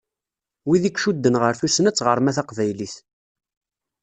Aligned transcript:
Wid 0.67 0.83
i 0.85 0.87
icudden 0.89 1.35
ɣer 1.41 1.53
tussna 1.59 1.91
d 1.91 1.95
tɣerma 1.95 2.31
taqbaylit. 2.37 2.95